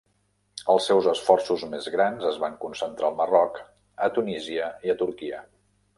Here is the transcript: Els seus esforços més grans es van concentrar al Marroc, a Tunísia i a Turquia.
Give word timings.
Els 0.75 0.87
seus 0.91 1.09
esforços 1.11 1.65
més 1.73 1.89
grans 1.95 2.25
es 2.31 2.41
van 2.45 2.57
concentrar 2.63 3.11
al 3.11 3.19
Marroc, 3.21 3.61
a 4.07 4.11
Tunísia 4.17 4.71
i 4.89 4.95
a 4.95 5.01
Turquia. 5.03 5.45